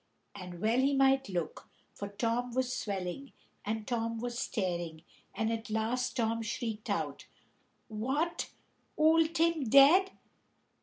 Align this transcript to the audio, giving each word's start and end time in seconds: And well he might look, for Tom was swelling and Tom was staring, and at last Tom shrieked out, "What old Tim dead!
And 0.33 0.61
well 0.61 0.79
he 0.79 0.95
might 0.95 1.29
look, 1.29 1.69
for 1.93 2.07
Tom 2.07 2.55
was 2.55 2.73
swelling 2.73 3.33
and 3.63 3.85
Tom 3.87 4.17
was 4.17 4.39
staring, 4.39 5.03
and 5.35 5.53
at 5.53 5.69
last 5.69 6.15
Tom 6.15 6.41
shrieked 6.41 6.89
out, 6.89 7.27
"What 7.87 8.49
old 8.97 9.35
Tim 9.35 9.65
dead! 9.69 10.09